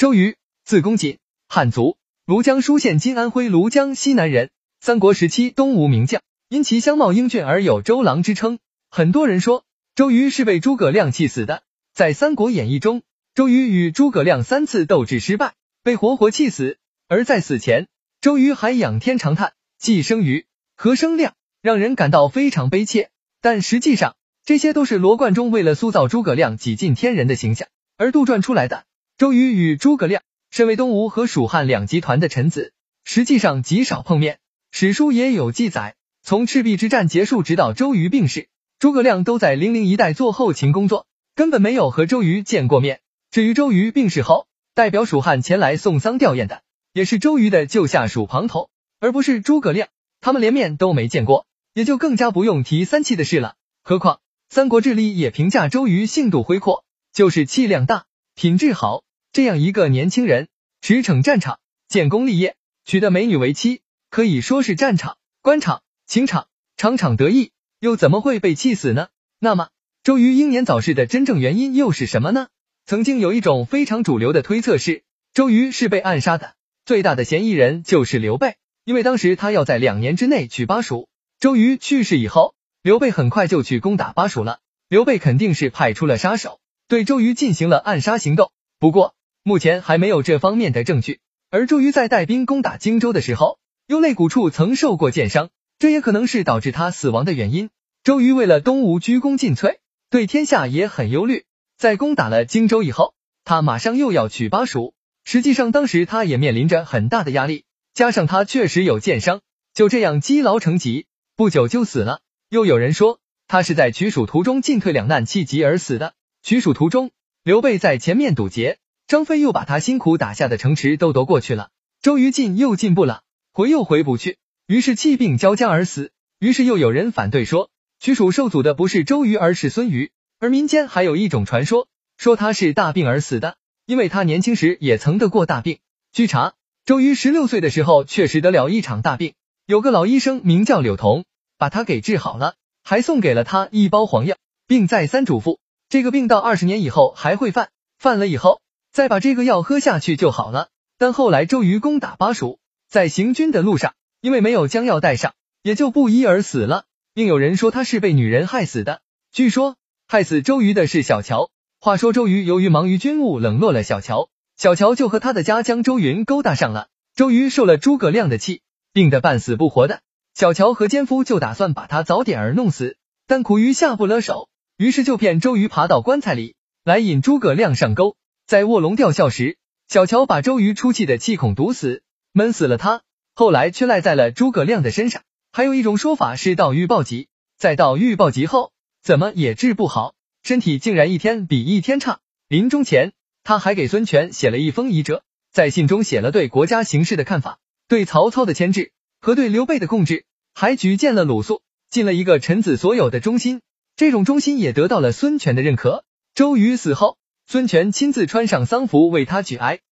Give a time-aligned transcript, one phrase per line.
[0.00, 4.48] 周瑜，字公瑾，汉族，庐江舒县（今安徽庐江西南）人。
[4.80, 8.60] 三国时期东吴名将，因其相貌英俊而有周郎之称。
[8.90, 11.64] 很多人说周瑜是被诸葛亮气死的。
[11.92, 13.02] 在《三国演义》中，
[13.34, 15.52] 周瑜与诸葛亮三次斗智失败，
[15.82, 16.78] 被活活气死。
[17.06, 17.86] 而在死前，
[18.22, 20.46] 周瑜还仰天长叹：“既生瑜，
[20.76, 23.10] 何生亮？”让人感到非常悲切。
[23.42, 28.86] 但实际上，这些都是罗贯中为了塑造诸葛亮几近天人的形象而杜撰出来的。
[29.20, 32.72] 周瑜与诸葛亮身为东吴和蜀汉两集团的臣子，
[33.04, 34.38] 实际上极少碰面。
[34.70, 43.00] 史书也有记载，从赤壁之战结束直到周瑜病逝，诸葛亮都在零陵一带做后勤工作，根本没有和周瑜见过面。
[43.30, 46.62] 至于周瑜病逝后，代表蜀汉前来送丧吊唁的，
[46.94, 49.88] 也是周瑜的旧下属庞统，而不是诸葛亮。
[50.22, 51.44] 他们连面都没见过，
[51.74, 53.56] 也就更加不用提三气的事了。
[53.82, 54.16] 何况
[54.48, 59.02] 《三国志》里也评价周瑜性度恢阔，就是气量大，品质好。
[59.32, 60.48] 这样一个年轻人，
[60.80, 63.80] 驰骋战场，建功立业，娶得美女为妻。
[64.10, 69.06] 可以说是战场、官场、情场，场场得意，又怎么会被气死呢？
[69.38, 69.68] 那么，
[70.02, 72.48] 周瑜英年早逝的真正原因又是什么呢？
[72.86, 81.08] 曾经有一种非常主流的推测是，周瑜是被暗杀的，最大的嫌疑人就是刘备，因为当时他要在两年之内取巴蜀。
[81.38, 88.50] 周瑜去世以后，刘备很快就去攻打巴蜀了，刘备肯定是派出了杀手，对周瑜进行了暗杀行动。
[88.80, 91.20] 不过，目前还没有这方面的证据。
[91.50, 97.70] 而周瑜在带兵攻打荆州的时候，右肋骨处曾受过箭伤，这也可能是导致他死亡的原因。
[98.04, 99.78] 周瑜为了东吴鞠躬尽瘁，
[100.10, 101.44] 对天下也很忧虑。
[101.76, 104.94] 在攻打了荆州以后，他马上又要取巴蜀。
[105.24, 109.40] 实际上，当时他也面临着很大的压力，加上他确实有箭伤，
[109.74, 112.20] 就这样积劳成疾，不久就死了。
[112.48, 116.14] 又有人说他是在取蜀途中进退两难，气急而死的。
[116.42, 117.10] 取蜀途中，
[117.42, 118.78] 刘备在前面堵截，
[119.10, 123.24] 张飞又把他辛苦打下的城池都夺过去了，周瑜进又进不了。
[123.52, 126.12] 回又回不去，于是气病交加而死。
[126.38, 130.12] 于是又有人反对说，取蜀受阻的不是周瑜，而是孙瑜。
[130.38, 131.88] 而民间还有一种传说，
[132.18, 135.80] 说他是大病而死的，因为他年轻时也曾得过大病。
[136.12, 136.52] 据查，
[136.84, 139.34] 周瑜十六岁的时候确实得了一场大病，
[139.66, 141.24] 有个老医生名叫柳同，
[141.58, 142.54] 把他给治好了，
[142.84, 144.36] 还送给了他一包黄药，
[144.68, 148.60] 并再三嘱咐，这个病到二十年以后还会犯，犯了以后
[148.92, 150.68] 再把这个药喝下去就好了。
[150.98, 152.58] 但后来周瑜攻打巴蜀。
[152.88, 156.86] 在行军的路上，因为没有将药带上，也就不医而死了。
[157.14, 159.00] 另有人说他是被女人害死的。
[159.30, 159.76] 据说
[160.08, 161.50] 害死周瑜的是小乔。
[161.80, 166.88] 话说周瑜由于忙于军务，冷落了小乔，小乔就和他的家将周云勾搭上了。
[167.14, 168.62] 周瑜受了诸葛亮的气，
[168.92, 170.00] 病得半死不活的。
[170.34, 172.96] 小乔和奸夫就打算把他早点儿弄死，
[173.28, 178.16] 但苦于下不了手，于是就骗周瑜爬到棺材里来引诸葛亮上钩。
[178.50, 182.02] 在卧龙吊孝时，小乔把周瑜出气的气孔堵死。
[182.32, 183.02] 闷死了他，
[183.32, 185.22] 后来却赖在了诸葛亮的身上。
[185.52, 188.72] 还有一种说法是盗玉暴疾，在盗玉暴疾后，
[189.04, 192.18] 怎么也治不好，身体竟然一天比一天差。
[192.48, 193.12] 临终前，
[193.44, 195.22] 他还给孙权写了一封遗折，
[195.52, 198.90] 在信中写了对国家形势的看法，对曹操的牵制
[199.20, 200.24] 和对刘备的控制，
[200.54, 203.62] 还举荐了鲁肃，尽了一个臣子所有的忠心。
[203.94, 206.04] 这种忠心也得到了孙权的认可。
[206.34, 207.18] 周瑜死后，
[207.50, 209.80] 孙权亲自穿上丧服为他举哀。